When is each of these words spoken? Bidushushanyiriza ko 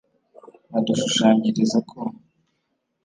Bidushushanyiriza 0.71 1.77
ko 1.89 1.99